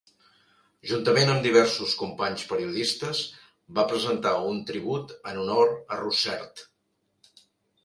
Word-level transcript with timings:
Juntament 0.91 1.33
amb 1.33 1.43
diversos 1.47 1.93
companys 1.99 2.45
periodistes, 2.53 3.21
va 3.81 3.87
presentar 3.93 4.33
un 4.55 4.59
tribut 4.73 5.15
en 5.35 5.45
honor 5.45 5.77
a 5.77 6.03
Russert. 6.03 6.67